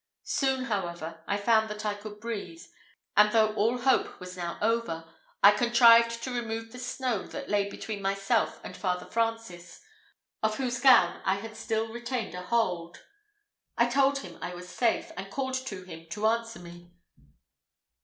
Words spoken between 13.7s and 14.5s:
I told him